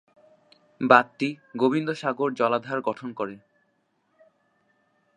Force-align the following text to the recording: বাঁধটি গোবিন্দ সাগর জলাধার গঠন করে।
বাঁধটি 0.81 1.29
গোবিন্দ 1.55 1.89
সাগর 1.91 2.29
জলাধার 2.33 2.79
গঠন 2.81 3.09
করে। 3.13 3.35